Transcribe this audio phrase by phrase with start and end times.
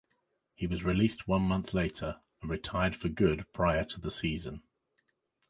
[0.55, 4.63] He was released one month later, and retired for good prior to the season.